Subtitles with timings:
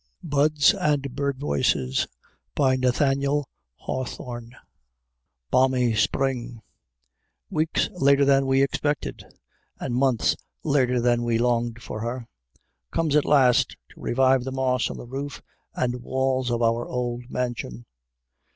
[0.23, 2.07] BUDS AND BIRD VOICES
[2.57, 3.47] NATHANIEL
[3.85, 4.55] HAWTHORNE
[5.51, 6.63] Balmy Spring
[7.51, 9.23] weeks later than we expected,
[9.79, 12.27] and months later than we longed for her
[12.89, 15.43] comes at last to revive the moss on the roof
[15.75, 17.85] and walls of our old mansion.